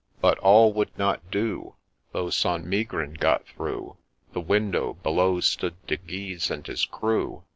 [0.19, 1.75] But all would not do,—
[2.11, 2.65] Though St.
[2.65, 3.97] Megrin got through
[4.33, 7.43] The window,— below stood De Guise and his crew.